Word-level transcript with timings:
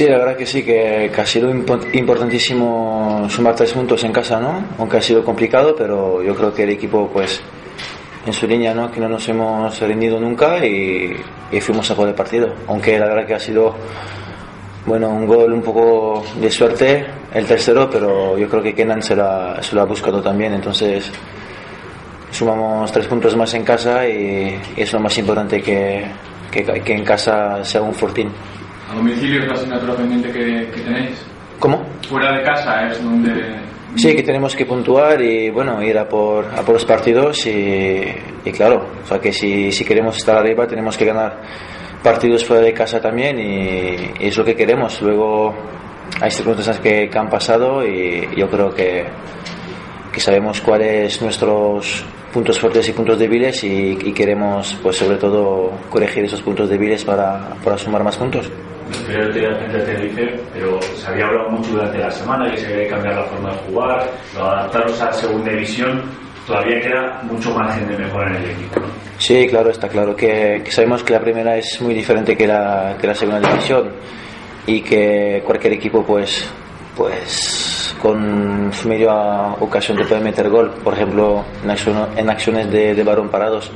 Sí, 0.00 0.06
la 0.08 0.16
verdad 0.16 0.34
que 0.34 0.46
sí, 0.46 0.62
que, 0.62 1.12
ha 1.14 1.26
sido 1.26 1.50
importantísimo 1.50 3.26
sumar 3.28 3.54
tres 3.54 3.74
puntos 3.74 4.02
en 4.02 4.12
casa, 4.12 4.40
¿no? 4.40 4.64
Aunque 4.78 4.96
ha 4.96 5.02
sido 5.02 5.22
complicado, 5.22 5.74
pero 5.76 6.22
yo 6.22 6.34
creo 6.34 6.54
que 6.54 6.62
el 6.62 6.70
equipo, 6.70 7.10
pues, 7.12 7.42
en 8.24 8.32
su 8.32 8.46
línea, 8.46 8.72
¿no? 8.72 8.90
Que 8.90 8.98
no 8.98 9.10
nos 9.10 9.28
hemos 9.28 9.78
rendido 9.78 10.18
nunca 10.18 10.64
y, 10.64 11.14
fuimos 11.60 11.90
a 11.90 11.94
por 11.94 12.08
el 12.08 12.14
partido. 12.14 12.48
Aunque 12.66 12.98
la 12.98 13.08
verdad 13.08 13.26
que 13.26 13.34
ha 13.34 13.38
sido, 13.38 13.74
bueno, 14.86 15.10
un 15.10 15.26
gol 15.26 15.52
un 15.52 15.60
poco 15.60 16.24
de 16.40 16.50
suerte, 16.50 17.04
el 17.34 17.44
tercero, 17.44 17.90
pero 17.90 18.38
yo 18.38 18.48
creo 18.48 18.62
que 18.62 18.74
Kenan 18.74 19.02
se 19.02 19.14
lo 19.14 19.22
ha, 19.26 19.84
buscado 19.84 20.22
también, 20.22 20.54
entonces 20.54 21.12
sumamos 22.30 22.90
tres 22.90 23.06
puntos 23.06 23.36
más 23.36 23.52
en 23.52 23.64
casa 23.64 24.08
y, 24.08 24.58
es 24.78 24.90
lo 24.94 25.00
más 25.00 25.18
importante 25.18 25.60
que, 25.60 26.06
que, 26.50 26.94
en 26.94 27.04
casa 27.04 27.62
sea 27.62 27.82
un 27.82 27.92
fortín. 27.92 28.32
¿A 28.90 28.94
domicilio 28.94 29.40
es 29.40 29.46
la 29.46 29.54
asignatura 29.54 29.94
pendiente 29.94 30.30
que, 30.30 30.70
que 30.74 30.80
tenéis? 30.80 31.24
¿Cómo? 31.58 31.84
Fuera 32.08 32.36
de 32.36 32.42
casa 32.42 32.88
es 32.88 33.02
donde 33.02 33.60
Sí, 33.96 34.14
que 34.14 34.22
tenemos 34.22 34.54
que 34.54 34.66
puntuar 34.66 35.20
y 35.20 35.50
bueno, 35.50 35.82
ir 35.82 35.98
a 35.98 36.08
por, 36.08 36.46
a 36.46 36.62
por 36.62 36.74
los 36.74 36.84
partidos 36.84 37.44
y, 37.46 38.04
y, 38.44 38.52
claro, 38.52 38.86
o 39.02 39.06
sea 39.06 39.18
que 39.18 39.32
si, 39.32 39.72
si 39.72 39.84
queremos 39.84 40.16
estar 40.16 40.36
arriba 40.36 40.66
tenemos 40.66 40.96
que 40.96 41.04
ganar 41.04 41.40
partidos 42.02 42.44
fuera 42.44 42.62
de 42.62 42.72
casa 42.72 43.00
también 43.00 43.38
y, 43.38 44.26
es 44.26 44.36
lo 44.36 44.44
que 44.44 44.54
queremos. 44.54 45.02
Luego 45.02 45.54
hay 46.20 46.30
circunstancias 46.30 46.78
que, 46.78 47.08
que 47.08 47.18
han 47.18 47.28
pasado 47.28 47.84
y 47.84 48.28
yo 48.36 48.48
creo 48.48 48.70
que, 48.70 49.06
que 50.12 50.20
sabemos 50.20 50.60
cuáles 50.60 51.20
nuestros 51.22 52.04
puntos 52.32 52.58
fuertes 52.58 52.88
y 52.88 52.92
puntos 52.92 53.18
débiles 53.18 53.62
y, 53.64 53.96
queremos 54.12 54.76
pues 54.82 54.96
sobre 54.96 55.16
todo 55.16 55.72
corregir 55.88 56.24
esos 56.24 56.42
puntos 56.42 56.68
débiles 56.68 57.04
para, 57.04 57.54
para 57.62 57.78
sumar 57.78 58.02
más 58.04 58.16
puntos. 58.16 58.50
Creo 59.06 59.30
que 59.32 59.40
la 59.40 59.56
gente 59.56 59.78
te 59.78 59.96
dice, 60.02 60.40
pero 60.52 60.80
se 60.82 61.08
había 61.08 61.26
hablado 61.26 61.50
mucho 61.50 61.70
durante 61.70 61.98
la 61.98 62.10
semana 62.10 62.50
que 62.50 62.58
se 62.58 62.66
había 62.66 62.84
que 62.84 62.88
cambiar 62.88 63.14
la 63.14 63.24
forma 63.24 63.50
de 63.50 63.56
jugar, 63.58 64.10
adaptarnos 64.36 65.00
a 65.00 65.04
la 65.06 65.12
segunda 65.12 65.50
división, 65.52 66.02
todavía 66.46 66.80
queda 66.80 67.20
mucho 67.22 67.54
margen 67.54 67.86
de 67.88 67.98
mejora 67.98 68.30
en 68.30 68.42
el 68.42 68.50
equipo. 68.50 68.80
Sí, 69.18 69.46
claro, 69.48 69.70
está 69.70 69.88
claro 69.88 70.16
que, 70.16 70.62
que, 70.64 70.70
sabemos 70.72 71.04
que 71.04 71.12
la 71.12 71.20
primera 71.20 71.56
es 71.56 71.80
muy 71.80 71.94
diferente 71.94 72.36
que 72.36 72.46
la, 72.46 72.96
que 73.00 73.06
la 73.06 73.14
segunda 73.14 73.48
división 73.48 73.92
y 74.66 74.80
que 74.80 75.42
cualquier 75.44 75.74
equipo 75.74 76.02
pues 76.04 76.48
pues 76.96 77.69
con 78.00 78.70
su 78.72 78.88
media 78.88 79.54
ocasión 79.60 79.96
de 79.96 80.04
poder 80.04 80.22
meter 80.22 80.48
gol, 80.48 80.70
por 80.82 80.94
ejemplo, 80.94 81.44
en, 81.62 82.30
acciones 82.30 82.70
de, 82.70 82.94
de 82.94 83.04
varón 83.04 83.28
parados. 83.28 83.70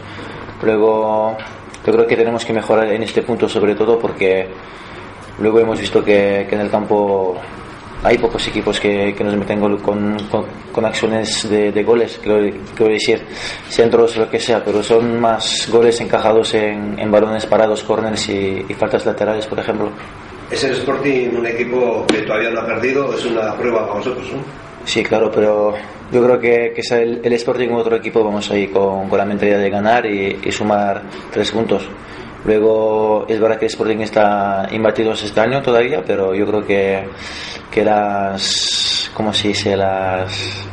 Luego, 0.63 1.37
yo 1.85 1.93
creo 1.93 2.07
que 2.07 2.17
tenemos 2.17 2.45
que 2.45 2.53
mejorar 2.53 2.91
en 2.93 3.03
este 3.03 3.23
punto, 3.23 3.49
sobre 3.49 3.75
todo 3.75 3.99
porque 3.99 4.49
luego 5.39 5.61
hemos 5.61 5.79
visto 5.79 6.03
que, 6.03 6.41
en 6.51 6.61
el 6.61 6.71
campo 6.71 7.37
hay 8.03 8.19
pocos 8.19 8.47
equipos 8.49 8.81
que, 8.81 9.15
nos 9.23 9.37
meten 9.37 9.61
gol 9.61 9.81
con, 9.83 10.17
con, 10.73 10.85
acciones 10.85 11.49
de, 11.49 11.83
goles, 11.83 12.19
quiero, 12.23 12.91
decir, 12.91 13.23
centros, 13.69 14.17
lo 14.17 14.31
que 14.31 14.39
sea, 14.39 14.65
pero 14.65 14.83
son 14.83 15.21
más 15.21 15.69
goles 15.71 16.01
encajados 16.01 16.55
en, 16.55 16.99
en 16.99 17.11
balones 17.11 17.45
parados, 17.47 17.83
corners 17.83 18.29
y 18.29 18.75
faltas 18.79 19.05
laterales, 19.05 19.47
por 19.47 19.59
ejemplo. 19.59 19.91
Es 20.51 20.63
el 20.65 20.73
Sporting 20.73 21.31
un 21.37 21.47
equipo 21.47 22.05
que 22.07 22.23
todavía 22.23 22.51
no 22.51 22.61
ha 22.61 22.67
perdido, 22.67 23.15
es 23.15 23.25
una 23.25 23.57
prueba 23.57 23.87
para 23.87 23.99
vosotros, 23.99 24.31
¿no? 24.33 24.65
Sí, 24.85 25.03
claro, 25.03 25.31
pero 25.31 25.75
yo 26.13 26.23
creo 26.25 26.39
que, 26.39 26.73
que 26.75 27.03
el, 27.03 27.33
Sporting 27.33 27.69
u 27.69 27.77
otro 27.77 27.97
equipo 27.97 28.23
vamos 28.23 28.51
a 28.51 28.57
ir 28.57 28.71
con, 28.71 29.09
con 29.09 29.19
la 29.19 29.25
mentalidad 29.25 29.59
de 29.59 29.71
ganar 29.71 30.07
y, 30.07 30.39
sumar 30.53 31.03
tres 31.33 31.51
puntos. 31.51 31.89
Luego 32.45 33.25
es 33.27 33.41
verdad 33.41 33.59
que 33.59 33.65
el 33.65 33.71
Sporting 33.71 34.01
está 34.01 34.69
imbatido 34.71 35.13
este 35.13 35.41
año 35.41 35.63
todavía, 35.63 36.03
pero 36.07 36.35
yo 36.35 36.47
creo 36.47 36.67
que, 36.67 37.05
que 37.71 37.83
las, 37.83 39.11
¿cómo 39.15 39.33
se 39.33 39.49
dice? 39.49 39.75
Las 39.75 40.69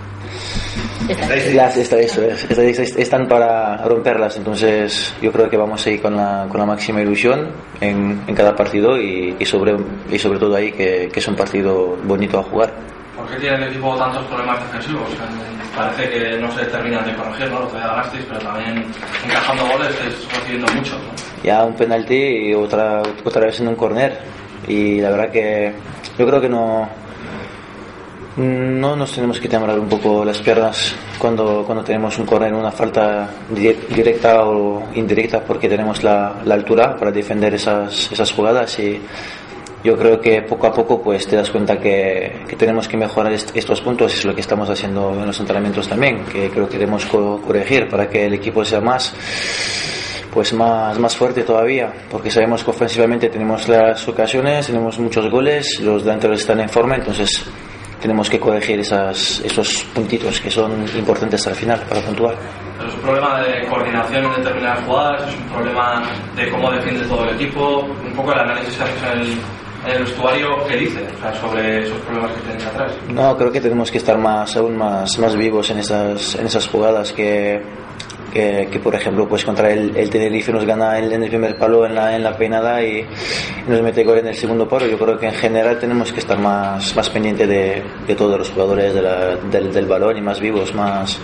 las 1.54 1.78
estadísticas 1.78 2.98
están 2.98 3.28
para 3.28 3.78
romperlas, 3.78 4.38
entonces 4.38 5.14
yo 5.22 5.32
creo 5.32 5.50
que 5.50 5.58
vamos 5.58 5.86
a 5.86 5.90
ir 5.90 6.02
con 6.02 6.16
la, 6.16 6.48
con 6.50 6.60
la 6.60 6.66
máxima 6.66 7.02
ilusión 7.02 7.52
en, 7.80 8.22
en 8.28 8.36
cada 8.36 8.56
partido 8.56 8.98
y, 8.98 9.36
y, 9.38 9.46
sobre, 9.46 9.76
y 10.10 10.18
sobre 10.18 10.40
todo 10.40 10.56
ahí 10.56 10.72
que, 10.72 11.10
que, 11.12 11.20
es 11.20 11.28
un 11.28 11.36
partido 11.36 11.98
bonito 12.04 12.40
a 12.40 12.44
jugar. 12.44 12.74
¿Por 13.16 13.30
qué 13.30 13.38
tiene 13.38 13.58
el 13.58 13.64
equipo 13.70 13.96
tantos 13.98 14.24
problemas 14.26 14.60
defensivos? 14.68 15.10
Parece 15.76 16.10
que 16.10 16.38
no 16.38 16.52
se 16.52 16.66
terminan 16.66 17.06
de 17.06 17.16
corregir, 17.16 17.50
¿no? 17.50 17.62
Lo 17.62 17.72
que 17.72 17.78
ganasteis, 17.78 18.26
pero 18.28 18.40
también 18.40 18.86
encajando 19.26 19.68
goles 19.68 19.90
es 19.90 20.28
recibiendo 20.34 20.74
mucho. 20.74 20.98
Ya 21.44 21.64
un 21.64 21.76
penalti 21.76 22.16
y 22.16 22.54
otra, 22.54 23.02
otra 23.24 23.46
vez 23.46 23.60
en 23.60 23.68
un 23.70 23.76
corner. 23.76 24.18
Y 24.68 25.02
la 25.02 25.12
verdad 25.12 25.32
que 25.32 25.74
yo 26.18 26.28
creo 26.28 26.42
que 26.42 26.50
no, 26.50 26.88
no 28.38 28.96
nos 28.96 29.12
tenemos 29.12 29.40
que 29.40 29.50
temblar 29.50 29.78
un 29.78 29.90
poco 29.90 30.24
las 30.24 30.40
piernas 30.40 30.96
cuando, 31.20 31.64
cuando 31.66 31.84
tenemos 31.84 32.18
un 32.18 32.26
corner, 32.26 32.54
una 32.54 32.72
falta 32.72 33.30
directa 33.50 34.46
o 34.46 34.84
indirecta, 34.96 35.44
porque 35.44 35.68
tenemos 35.68 36.04
la, 36.04 36.42
altura 36.50 36.96
para 36.96 37.12
defender 37.12 37.54
esas, 37.54 38.12
esas 38.12 38.32
jugadas 38.32 38.80
y 38.80 39.02
yo 39.84 39.98
creo 39.98 40.22
que 40.22 40.44
poco 40.44 40.68
a 40.68 40.74
poco 40.74 41.02
pues 41.02 41.28
te 41.28 41.36
das 41.36 41.50
cuenta 41.50 41.78
que, 41.80 42.44
que 42.48 42.56
tenemos 42.56 42.88
que 42.88 42.98
mejorar 42.98 43.34
estos 43.34 43.82
puntos 43.82 44.14
es 44.14 44.26
lo 44.26 44.34
que 44.36 44.42
estamos 44.42 44.70
haciendo 44.70 45.12
en 45.14 45.26
los 45.26 45.40
entrenamientos 45.40 45.88
también, 45.88 46.24
que 46.26 46.50
creo 46.50 46.70
que 46.70 46.78
debemos 46.78 47.06
corregir 47.06 47.90
para 47.90 48.08
que 48.10 48.26
el 48.26 48.34
equipo 48.36 48.64
sea 48.64 48.80
más 48.80 49.14
pues 50.32 50.54
más, 50.54 50.98
más 50.98 51.16
fuerte 51.16 51.44
todavía, 51.44 51.92
porque 52.10 52.32
sabemos 52.32 52.64
que 52.64 52.72
ofensivamente 52.72 53.28
tenemos 53.30 53.68
las 53.68 54.08
ocasiones, 54.08 54.68
tenemos 54.68 54.98
muchos 54.98 55.30
goles, 55.30 55.82
los 55.82 56.04
delanteros 56.04 56.40
están 56.40 56.62
en 56.62 56.70
forma, 56.70 56.96
entonces 56.96 57.46
tenemos 58.02 58.30
que 58.30 58.40
corregir 58.40 58.80
esas, 58.80 59.42
esos 59.46 59.84
puntitos 59.94 60.42
que 60.42 60.50
son 60.50 60.86
importantes 60.98 61.46
al 61.48 61.56
final 61.56 61.80
para 61.88 62.02
puntuar. 62.02 62.36
es 62.86 62.94
un 62.94 63.02
problema 63.02 63.42
de 63.42 63.68
coordinación 63.68 64.26
en 64.26 64.44
determinadas 64.44 64.84
jugadas, 64.86 65.30
es 65.30 65.36
un 65.36 65.50
problema 65.50 66.04
de 66.36 66.50
cómo 66.50 66.72
defiende 66.72 67.06
todo 67.06 67.24
el 67.26 67.36
equipo, 67.36 67.80
un 67.82 68.14
poco 68.14 68.34
el 68.34 68.40
análisis 68.40 68.76
que 68.76 68.84
haces 68.84 69.04
en 69.04 69.20
el, 69.20 69.94
el 69.94 70.04
vestuario, 70.04 70.50
¿qué 70.68 70.78
dice 70.78 71.08
sobre 71.40 71.84
esos 71.84 71.98
problemas 72.00 72.32
que 72.32 72.42
tenéis 72.42 72.66
atrás? 72.66 72.92
No, 73.10 73.38
creo 73.38 73.52
que 73.52 73.62
tenemos 73.62 73.92
que 73.92 74.00
estar 74.00 74.18
más, 74.18 74.58
aún 74.58 74.78
más, 74.78 75.18
más 75.20 75.36
vivos 75.36 75.70
en 75.70 75.78
esas, 75.80 76.36
en 76.36 76.46
esas 76.48 76.68
jugadas 76.68 77.14
que 77.14 77.62
que, 78.32 78.80
por 78.82 78.96
ejemplo 78.96 79.28
pues 79.28 79.44
contra 79.44 79.72
el, 79.72 79.96
el, 79.96 80.10
Tenerife 80.10 80.52
nos 80.52 80.66
gana 80.66 80.98
en, 80.98 81.12
el 81.12 81.30
primer 81.30 81.58
palo 81.58 81.86
en 81.86 81.96
la, 81.96 82.16
en 82.16 82.24
la 82.24 82.36
peinada 82.36 82.84
y, 82.84 83.06
nos 83.68 83.82
mete 83.82 84.04
gol 84.04 84.20
en 84.20 84.28
el 84.28 84.36
segundo 84.36 84.68
palo. 84.68 84.88
Yo 84.88 84.98
creo 84.98 85.20
que 85.20 85.28
en 85.28 85.34
general 85.34 85.80
tenemos 85.80 86.12
que 86.12 86.20
estar 86.20 86.40
más, 86.40 86.96
más 86.96 87.10
pendiente 87.10 87.46
de, 87.46 87.84
de 88.08 88.16
todos 88.16 88.38
los 88.38 88.50
jugadores 88.50 88.94
del, 88.94 89.74
del, 89.74 89.86
balón 89.86 90.18
y 90.18 90.22
más 90.22 90.40
vivos 90.40 90.74
más 90.74 91.20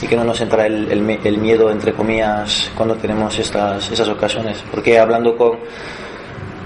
y 0.00 0.06
que 0.06 0.16
no 0.16 0.24
nos 0.24 0.40
entra 0.40 0.66
el, 0.66 0.90
el, 0.90 1.18
el 1.24 1.38
miedo 1.38 1.70
entre 1.70 1.92
comillas 1.92 2.70
cuando 2.76 2.96
tenemos 2.96 3.38
estas, 3.38 3.90
esas 3.90 4.08
ocasiones. 4.08 4.62
Porque 4.70 4.98
hablando 4.98 5.36
con 5.36 5.58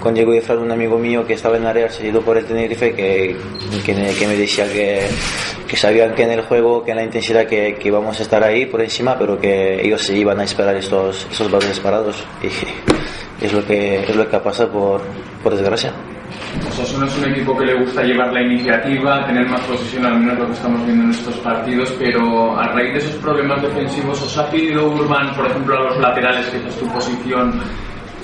con 0.06 0.14
Diego 0.14 0.32
Ifrán, 0.32 0.58
un 0.58 0.70
amigo 0.70 1.00
mío 1.00 1.26
que 1.26 1.32
estaba 1.32 1.56
en 1.56 1.64
la 1.64 1.72
Real 1.72 1.90
seguido 1.90 2.20
por 2.20 2.38
el 2.38 2.44
Tenerife, 2.44 2.94
que, 2.94 3.36
que, 3.84 3.92
me 3.92 4.36
decía 4.36 4.70
que, 4.72 5.00
que, 5.68 5.76
sabían 5.76 6.14
que 6.14 6.22
en 6.22 6.32
el 6.32 6.42
juego, 6.42 6.84
que 6.84 6.92
en 6.92 6.96
la 6.98 7.04
intensidad 7.04 7.46
que, 7.46 7.74
que 7.74 7.88
íbamos 7.88 8.18
a 8.18 8.22
estar 8.22 8.42
ahí 8.42 8.66
por 8.66 8.80
encima, 8.80 9.18
pero 9.18 9.38
que 9.38 9.80
ellos 9.84 10.02
se 10.02 10.16
iban 10.16 10.40
a 10.40 10.44
esperar 10.44 10.76
estos, 10.76 11.26
estos 11.30 11.50
balones 11.50 11.80
parados. 11.80 12.24
Y 12.42 12.46
es 13.44 13.52
lo 13.52 13.64
que, 13.64 14.02
es 14.02 14.16
lo 14.16 14.28
que 14.28 14.36
ha 14.36 14.42
pasado 14.42 14.70
por, 14.70 15.00
por 15.42 15.54
desgracia. 15.54 15.92
Osasuna 16.68 17.06
es 17.06 17.18
un 17.18 17.30
equipo 17.30 17.56
que 17.56 17.66
le 17.66 17.74
gusta 17.80 18.02
llevar 18.02 18.32
la 18.32 18.42
iniciativa, 18.42 19.26
tener 19.26 19.48
más 19.48 19.60
posesión, 19.62 20.06
al 20.06 20.18
menos 20.20 20.38
lo 20.38 20.46
que 20.46 20.52
estamos 20.52 20.84
viendo 20.84 21.04
en 21.04 21.10
estos 21.10 21.36
partidos, 21.36 21.94
pero 21.98 22.58
a 22.58 22.68
raíz 22.68 22.92
de 22.92 22.98
esos 22.98 23.14
problemas 23.16 23.62
defensivos, 23.62 24.22
¿os 24.22 24.38
ha 24.38 24.50
pedido 24.50 24.88
Urban, 24.88 25.34
por 25.34 25.46
ejemplo, 25.46 25.76
a 25.76 25.82
los 25.84 25.98
laterales, 25.98 26.46
que 26.46 26.56
es 26.56 26.76
tu 26.76 26.86
posición, 26.88 27.60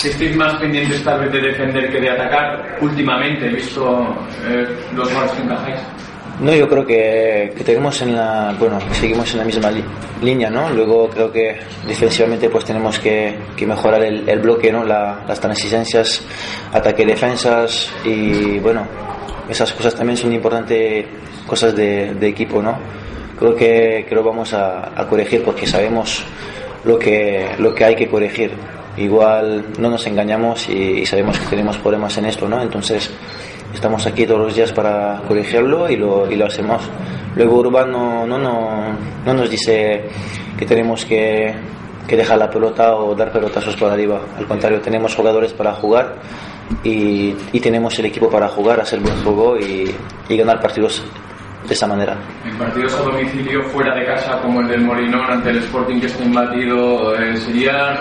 que 0.01 0.09
estéis 0.09 0.37
más 0.37 0.55
pendientes 0.55 1.03
tal 1.05 1.21
vez 1.21 1.33
de 1.33 1.41
defender 1.41 1.91
que 1.91 2.01
de 2.01 2.11
atacar 2.11 2.79
últimamente, 2.81 3.47
he 3.47 3.51
visto 3.51 4.17
eh, 4.47 4.67
los 4.95 5.13
goles 5.13 5.31
que 5.33 5.43
encajáis. 5.43 5.81
No, 6.43 6.53
yo 6.53 6.69
creo 6.69 6.85
que, 6.85 7.53
que, 7.57 7.63
tenemos 7.63 8.03
en 8.03 8.17
la, 8.17 8.53
bueno, 8.59 8.81
seguimos 8.91 9.31
en 9.31 9.39
la 9.39 9.45
misma 9.45 9.71
línea, 10.21 10.51
¿no? 10.51 10.71
Luego 10.71 11.09
creo 11.09 11.31
que 11.31 11.57
defensivamente 11.87 12.51
pues 12.51 12.65
tenemos 12.65 12.99
que, 12.99 13.37
que 13.57 13.65
mejorar 13.65 14.03
el, 14.03 14.29
el, 14.29 14.41
bloque, 14.41 14.73
¿no? 14.73 14.83
La, 14.83 15.23
las 15.29 15.39
transigencias, 15.39 16.21
ataque 16.73 17.07
defensas 17.07 17.93
y 18.05 18.59
bueno, 18.59 18.85
esas 19.49 19.73
cosas 19.73 19.95
también 19.95 20.17
son 20.17 20.33
importantes, 20.33 21.07
cosas 21.47 21.77
de, 21.77 22.13
de 22.15 22.27
equipo, 22.27 22.61
¿no? 22.61 22.77
Creo 23.39 23.55
que, 23.55 24.05
que 24.09 24.15
lo 24.17 24.25
vamos 24.25 24.53
a, 24.53 25.01
a 25.01 25.07
corregir 25.07 25.45
porque 25.45 25.65
sabemos 25.65 26.25
lo 26.85 26.99
que, 26.99 27.51
lo 27.59 27.73
que 27.73 27.85
hay 27.85 27.95
que 27.95 28.09
corregir 28.09 28.51
igual 28.97 29.65
no 29.79 29.91
nos 29.91 30.07
engañamos 30.07 30.69
y, 30.69 31.07
sabemos 31.07 31.39
que 31.39 31.47
tenemos 31.47 31.79
problemas 31.79 32.17
en 32.19 32.27
esto, 32.27 32.49
¿no? 32.49 32.61
Entonces 32.61 33.11
estamos 33.75 34.07
aquí 34.07 34.27
todos 34.27 34.41
los 34.41 34.55
días 34.55 34.73
para 34.73 35.21
corregirlo 35.27 35.89
y 35.91 35.97
lo, 35.97 36.31
y 36.31 36.37
lo 36.37 36.47
hacemos. 36.47 36.83
Luego 37.37 37.59
Urban 37.61 37.91
no, 37.91 38.27
no, 38.27 38.39
no, 38.39 38.97
no 39.25 39.35
nos 39.35 39.51
dice 39.51 40.05
que 40.59 40.67
tenemos 40.67 41.05
que, 41.05 41.55
que 42.07 42.17
dejar 42.17 42.39
la 42.39 42.51
pelota 42.51 42.95
o 42.97 43.15
dar 43.15 43.33
pelotazos 43.33 43.77
por 43.77 43.91
arriba. 43.91 44.21
Al 44.37 44.47
contrario, 44.47 44.81
tenemos 44.81 45.15
jugadores 45.15 45.53
para 45.53 45.73
jugar 45.73 46.17
y, 46.85 47.35
y 47.53 47.61
tenemos 47.61 47.99
el 47.99 48.07
equipo 48.07 48.31
para 48.31 48.49
jugar, 48.49 48.81
hacer 48.81 49.01
buen 49.01 49.17
juego 49.23 49.59
y, 49.59 49.95
y 50.29 50.37
ganar 50.37 50.61
partidos 50.61 51.03
de 51.67 51.75
esa 51.75 51.87
manera. 51.87 52.17
En 52.45 52.59
partidos 52.59 52.95
a 52.95 53.03
domicilio 53.03 53.63
fuera 53.65 53.95
de 53.95 54.05
casa 54.05 54.39
como 54.43 54.61
el 54.61 54.69
del 54.69 54.81
Molinón 54.83 55.31
ante 55.31 55.51
el 55.51 55.59
Sporting 55.59 56.01
que 56.01 56.07
está 56.07 56.25
imbatido, 56.25 57.15
eh, 57.17 57.37
¿sería 57.37 58.01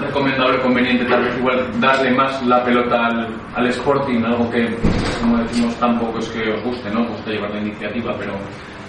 recomendable 0.00 0.58
o 0.58 0.62
conveniente 0.62 1.04
tal 1.04 1.24
vez 1.24 1.36
igual 1.38 1.80
darle 1.80 2.10
más 2.12 2.42
la 2.46 2.64
pelota 2.64 3.06
al, 3.06 3.28
al, 3.54 3.66
Sporting? 3.68 4.22
Algo 4.24 4.50
que, 4.50 4.68
como 5.20 5.38
decimos, 5.38 5.74
tampoco 5.76 6.18
es 6.18 6.28
que 6.28 6.50
os 6.50 6.62
guste, 6.64 6.90
¿no? 6.90 7.06
Gusta 7.06 7.30
llevar 7.30 7.50
la 7.50 7.60
iniciativa, 7.60 8.14
pero 8.18 8.32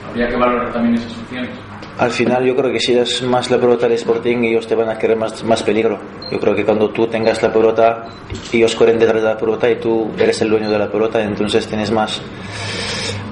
habría 0.07 0.27
que 0.27 0.35
valorar 0.35 0.71
también 0.71 0.95
esas 0.95 1.17
opciones. 1.17 1.49
Al 1.97 2.09
final 2.09 2.43
yo 2.43 2.55
creo 2.55 2.71
que 2.71 2.79
si 2.79 2.95
das 2.95 3.21
más 3.21 3.51
la 3.51 3.57
pelota 3.57 3.85
al 3.85 3.91
Sporting 3.91 4.37
ellos 4.43 4.65
te 4.65 4.73
van 4.73 4.89
a 4.89 4.97
querer 4.97 5.15
más, 5.15 5.43
más 5.43 5.61
peligro. 5.61 5.99
Yo 6.31 6.39
creo 6.39 6.55
que 6.55 6.65
cuando 6.65 6.89
tú 6.89 7.05
tengas 7.07 7.41
la 7.43 7.53
pelota 7.53 8.05
ellos 8.51 8.75
corren 8.75 8.97
detrás 8.97 9.21
de 9.21 9.29
la 9.29 9.37
pelota 9.37 9.69
y 9.69 9.75
tú 9.75 10.11
eres 10.17 10.41
el 10.41 10.49
dueño 10.49 10.71
de 10.71 10.79
la 10.79 10.89
pelota 10.91 11.21
entonces 11.21 11.67
tienes 11.67 11.91
más 11.91 12.21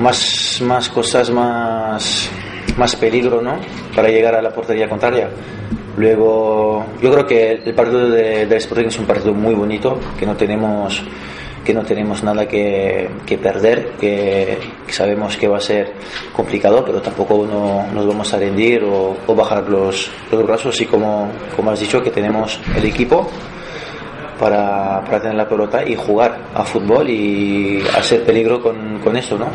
más, 0.01 0.61
más 0.61 0.89
cosas, 0.89 1.29
más, 1.29 2.29
más 2.77 2.95
peligro 2.95 3.41
¿no? 3.41 3.59
para 3.95 4.09
llegar 4.09 4.35
a 4.35 4.41
la 4.41 4.51
portería 4.51 4.89
contraria. 4.89 5.29
Luego, 5.97 6.85
yo 7.01 7.11
creo 7.11 7.27
que 7.27 7.51
el 7.65 7.73
partido 7.73 8.09
de, 8.09 8.55
Sporting 8.55 8.87
es 8.87 8.99
un 8.99 9.05
partido 9.05 9.33
muy 9.33 9.53
bonito, 9.53 9.99
que 10.17 10.25
no 10.25 10.35
tenemos 10.35 11.03
que 11.65 11.75
no 11.75 11.83
tenemos 11.83 12.23
nada 12.23 12.47
que, 12.47 13.07
perder, 13.39 13.91
que, 13.99 14.57
sabemos 14.87 15.37
que 15.37 15.47
va 15.47 15.57
a 15.57 15.61
ser 15.61 15.93
complicado, 16.33 16.83
pero 16.83 16.99
tampoco 17.03 17.45
no, 17.45 17.85
nos 17.93 18.07
vamos 18.07 18.33
a 18.33 18.37
rendir 18.37 18.83
o, 18.83 19.15
o 19.27 19.35
bajar 19.35 19.69
los, 19.69 20.09
los, 20.31 20.43
brazos 20.43 20.81
y 20.81 20.87
como, 20.87 21.29
como 21.55 21.69
has 21.69 21.79
dicho 21.79 22.01
que 22.01 22.09
tenemos 22.09 22.59
el 22.75 22.85
equipo 22.85 23.29
para, 24.39 25.03
para 25.05 25.21
tener 25.21 25.35
la 25.35 25.47
pelota 25.47 25.87
y 25.87 25.95
jugar 25.95 26.35
a 26.55 26.63
fútbol 26.63 27.07
y 27.07 27.83
hacer 27.95 28.25
peligro 28.25 28.59
con, 28.59 28.97
con 28.97 29.15
eso, 29.15 29.37
¿no? 29.37 29.45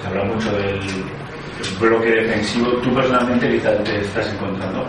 Se 0.00 0.06
habla 0.06 0.22
mucho 0.32 0.52
del 0.52 0.78
bloque 1.80 2.10
defensivo. 2.10 2.68
¿Tú 2.82 2.94
personalmente 2.94 3.48
qué 3.48 3.58
te 3.58 4.00
estás 4.00 4.32
encontrando? 4.32 4.84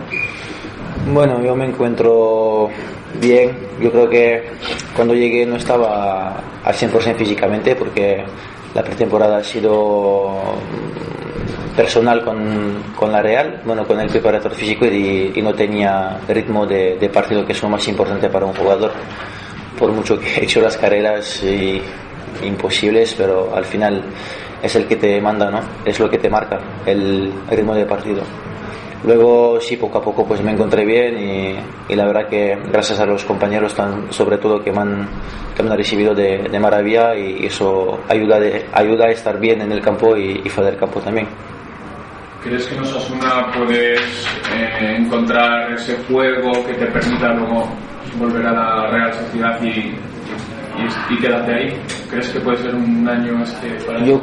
Bueno, 1.12 1.42
yo 1.42 1.54
me 1.54 1.66
encuentro 1.66 2.70
bien. 3.20 3.56
Yo 3.80 3.90
creo 3.90 4.08
que 4.08 4.50
cuando 4.94 5.14
llegué 5.14 5.44
no 5.46 5.56
estaba 5.56 6.36
al 6.64 6.74
100% 6.74 7.16
físicamente 7.16 7.76
porque 7.76 8.24
la 8.74 8.82
pretemporada 8.82 9.38
ha 9.38 9.44
sido 9.44 10.32
personal 11.76 12.24
con, 12.24 12.82
con, 12.96 13.12
la 13.12 13.20
Real, 13.20 13.60
bueno, 13.64 13.86
con 13.86 13.98
el 14.00 14.08
preparador 14.08 14.54
físico 14.54 14.86
y, 14.86 15.32
y 15.34 15.42
no 15.42 15.52
tenía 15.54 16.18
ritmo 16.28 16.66
de, 16.66 16.96
de, 16.98 17.08
partido, 17.08 17.44
que 17.44 17.52
es 17.52 17.62
lo 17.62 17.68
más 17.68 17.86
importante 17.88 18.28
para 18.28 18.46
un 18.46 18.54
jugador. 18.54 18.92
Por 19.78 19.90
mucho 19.92 20.18
que 20.18 20.26
he 20.40 20.44
hecho 20.44 20.60
las 20.60 20.76
carreras 20.76 21.42
y, 21.42 21.82
imposibles, 22.42 23.14
pero 23.16 23.54
al 23.54 23.64
final 23.64 24.02
es 24.62 24.74
el 24.76 24.86
que 24.86 24.96
te 24.96 25.20
manda, 25.20 25.50
¿no? 25.50 25.60
Es 25.84 26.00
lo 26.00 26.08
que 26.08 26.18
te 26.18 26.28
marca 26.28 26.58
el 26.86 27.32
ritmo 27.50 27.74
de 27.74 27.84
partido. 27.84 28.22
Luego 29.04 29.60
sí, 29.60 29.76
poco 29.76 29.98
a 29.98 30.02
poco 30.02 30.26
pues 30.26 30.40
me 30.42 30.52
encontré 30.52 30.84
bien 30.86 31.18
y, 31.18 31.92
y 31.92 31.94
la 31.94 32.06
verdad 32.06 32.26
que 32.26 32.56
gracias 32.72 32.98
a 33.00 33.04
los 33.04 33.22
compañeros 33.24 33.74
tan, 33.74 34.10
sobre 34.10 34.38
todo 34.38 34.64
que 34.64 34.72
me 34.72 34.80
han, 34.80 35.06
que 35.54 35.62
me 35.62 35.70
han 35.70 35.76
recibido 35.76 36.14
de, 36.14 36.48
de 36.50 36.58
maravilla 36.58 37.14
y 37.14 37.44
eso 37.44 38.00
ayuda, 38.08 38.40
de, 38.40 38.64
ayuda 38.72 39.04
a 39.06 39.10
estar 39.10 39.38
bien 39.38 39.60
en 39.60 39.72
el 39.72 39.82
campo 39.82 40.16
y, 40.16 40.40
y 40.42 40.48
fuera 40.48 40.70
del 40.70 40.78
campo 40.78 41.00
también. 41.00 41.26
¿Crees 42.42 42.66
que 42.66 42.76
en 42.76 42.82
Osasuna 42.82 43.52
puedes 43.54 44.00
eh, 44.54 44.96
encontrar 44.98 45.72
ese 45.72 45.96
juego 46.08 46.52
que 46.66 46.74
te 46.74 46.86
permita 46.86 47.32
luego 47.34 47.68
volver 48.18 48.46
a 48.46 48.52
la 48.52 48.90
Real 48.90 49.12
Sociedad 49.14 49.62
y, 49.62 49.68
y, 49.68 49.94
y, 51.10 51.18
quedarte 51.20 51.54
ahí? 51.54 51.76
¿Crees 52.14 52.28
que 52.28 52.38
puede 52.38 52.58
ser 52.58 52.76
un 52.76 53.08
año 53.08 53.42
este 53.42 53.70
para 53.84 54.04
yo, 54.04 54.20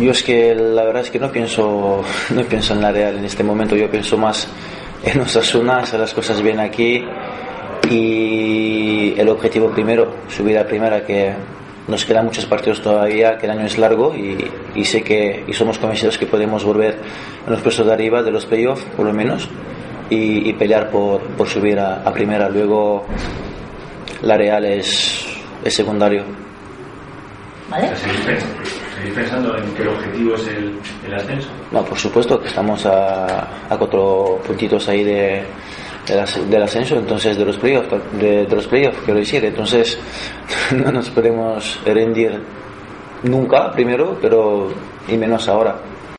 yo 0.00 0.12
es 0.12 0.22
que 0.22 0.54
la 0.54 0.84
verdad 0.84 1.02
es 1.02 1.10
que 1.10 1.18
no 1.18 1.32
pienso, 1.32 2.00
no 2.30 2.42
pienso 2.44 2.74
en 2.74 2.80
la 2.80 2.92
Real 2.92 3.16
en 3.16 3.24
este 3.24 3.42
momento, 3.42 3.74
yo 3.74 3.90
pienso 3.90 4.16
más 4.16 4.46
en 5.02 5.20
Osasuna, 5.20 5.78
hacer 5.78 5.98
las 5.98 6.14
cosas 6.14 6.40
bien 6.40 6.60
aquí 6.60 7.04
y 7.90 9.14
el 9.18 9.28
objetivo 9.30 9.68
primero, 9.70 10.14
subir 10.28 10.58
a 10.58 10.64
primera 10.64 11.04
que 11.04 11.34
nos 11.88 12.04
quedan 12.04 12.26
muchos 12.26 12.46
partidos 12.46 12.80
todavía, 12.82 13.36
que 13.36 13.46
el 13.46 13.50
año 13.50 13.66
es 13.66 13.78
largo 13.78 14.14
y, 14.14 14.38
y, 14.76 14.84
sé 14.84 15.02
que 15.02 15.42
y 15.44 15.52
somos 15.54 15.76
convencidos 15.80 16.18
que 16.18 16.26
podemos 16.26 16.62
volver 16.62 17.00
en 17.44 17.52
los 17.52 17.60
puestos 17.62 17.84
de 17.84 17.94
arriba 17.94 18.22
de 18.22 18.30
los 18.30 18.46
playoffs, 18.46 18.84
por 18.96 19.04
lo 19.04 19.12
menos, 19.12 19.48
y, 20.08 20.48
y 20.48 20.52
pelear 20.52 20.88
por, 20.88 21.20
por 21.20 21.48
subir 21.48 21.80
a, 21.80 21.96
a, 22.04 22.12
primera. 22.12 22.48
Luego 22.48 23.06
la 24.22 24.36
Real 24.36 24.64
es, 24.66 25.26
es 25.64 25.74
secundario. 25.74 26.47
¿Vale? 27.68 27.90
¿Seguís 27.96 29.14
pensando 29.14 29.56
en 29.56 29.74
que 29.74 29.82
el 29.82 29.88
objetivo 29.88 30.34
es 30.34 30.48
el, 30.48 30.78
el 31.06 31.14
ascenso? 31.14 31.48
No, 31.70 31.84
por 31.84 31.98
supuesto 31.98 32.40
que 32.40 32.48
estamos 32.48 32.84
a, 32.86 33.42
a 33.68 33.76
cuatro 33.76 34.40
puntitos 34.46 34.88
ahí 34.88 35.04
de, 35.04 35.44
del 36.48 36.62
ascenso, 36.62 36.96
entonces 36.96 37.36
de 37.36 37.44
los 37.44 37.58
playoffs, 37.58 37.88
de, 38.18 38.46
de 38.46 38.56
los 38.56 38.66
playoffs, 38.66 38.98
quiero 39.04 39.20
decir, 39.20 39.44
entonces 39.44 39.98
no 40.74 40.90
nos 40.90 41.10
podemos 41.10 41.78
rendir 41.84 42.40
nunca 43.22 43.70
primero, 43.72 44.18
pero 44.20 44.72
y 45.06 45.16
menos 45.16 45.48
ahora. 45.48 45.76